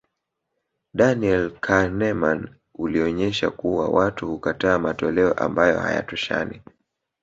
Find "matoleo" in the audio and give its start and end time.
4.79-5.33